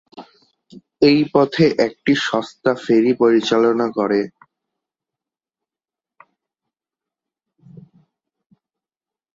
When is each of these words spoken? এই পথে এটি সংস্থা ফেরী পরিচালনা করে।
এই 1.01 1.19
পথে 1.33 1.65
এটি 1.85 2.13
সংস্থা 2.29 2.71
ফেরী 2.83 3.13
পরিচালনা 3.21 3.87
করে। 3.97 4.21